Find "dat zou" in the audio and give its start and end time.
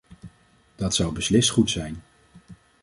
0.75-1.13